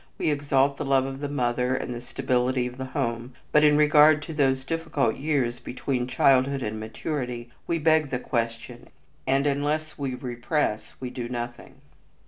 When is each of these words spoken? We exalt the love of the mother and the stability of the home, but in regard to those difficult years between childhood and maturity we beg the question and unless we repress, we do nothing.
We 0.17 0.31
exalt 0.31 0.77
the 0.77 0.83
love 0.83 1.05
of 1.05 1.19
the 1.19 1.29
mother 1.29 1.75
and 1.75 1.93
the 1.93 2.01
stability 2.01 2.65
of 2.65 2.77
the 2.79 2.85
home, 2.85 3.35
but 3.51 3.63
in 3.63 3.77
regard 3.77 4.23
to 4.23 4.33
those 4.33 4.63
difficult 4.63 5.17
years 5.17 5.59
between 5.59 6.07
childhood 6.07 6.63
and 6.63 6.79
maturity 6.79 7.51
we 7.67 7.77
beg 7.77 8.09
the 8.09 8.17
question 8.17 8.87
and 9.27 9.45
unless 9.45 9.99
we 9.99 10.15
repress, 10.15 10.95
we 10.99 11.11
do 11.11 11.29
nothing. 11.29 11.81